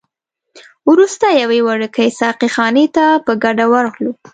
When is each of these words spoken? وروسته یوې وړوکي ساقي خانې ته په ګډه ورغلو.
وروسته 0.89 1.25
یوې 1.41 1.59
وړوکي 1.63 2.07
ساقي 2.19 2.47
خانې 2.55 2.85
ته 2.95 3.05
په 3.25 3.31
ګډه 3.43 3.65
ورغلو. 3.73 4.11